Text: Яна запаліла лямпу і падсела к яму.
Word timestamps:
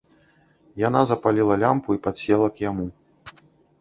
Яна 0.87 1.01
запаліла 1.11 1.57
лямпу 1.65 1.89
і 1.99 2.03
падсела 2.07 2.47
к 2.57 2.67
яму. 2.69 2.87